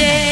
[0.00, 0.29] day.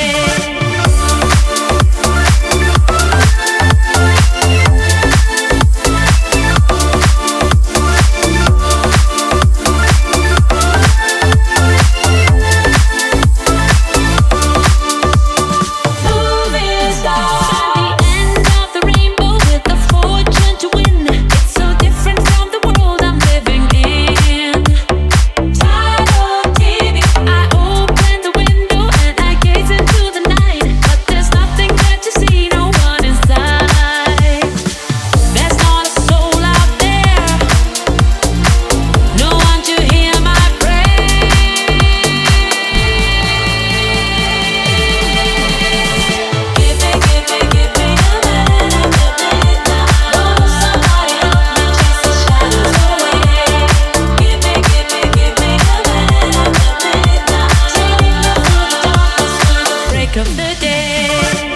[60.60, 61.47] day.